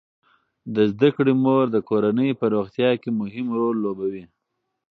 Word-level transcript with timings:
د 0.75 0.75
زده 0.91 1.09
کړې 1.15 1.33
مور 1.43 1.65
د 1.71 1.77
کورنۍ 1.89 2.29
په 2.39 2.45
روغتیا 2.55 2.89
کې 3.01 3.09
مهم 3.21 3.45
رول 3.57 3.75
لوبوي. 3.85 4.25